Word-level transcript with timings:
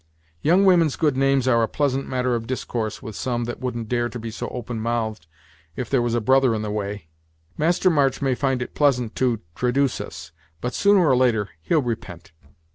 "Young 0.41 0.65
women's 0.65 0.95
good 0.95 1.15
names 1.15 1.47
are 1.47 1.61
a 1.61 1.67
pleasant 1.67 2.07
matter 2.09 2.33
of 2.33 2.47
discourse 2.47 3.03
with 3.03 3.15
some 3.15 3.43
that 3.43 3.59
wouldn't 3.59 3.87
dare 3.87 4.09
be 4.09 4.31
so 4.31 4.47
open 4.47 4.79
mouthed 4.79 5.27
if 5.75 5.91
there 5.91 6.01
was 6.01 6.15
a 6.15 6.19
brother 6.19 6.55
in 6.55 6.63
the 6.63 6.71
way. 6.71 7.09
Master 7.55 7.91
March 7.91 8.19
may 8.19 8.33
find 8.33 8.63
it 8.63 8.73
pleasant 8.73 9.13
to 9.17 9.41
traduce 9.53 10.01
us, 10.01 10.31
but 10.59 10.73
sooner 10.73 11.07
or 11.07 11.15
later 11.15 11.49
he'll 11.61 11.83
repent. 11.83 12.31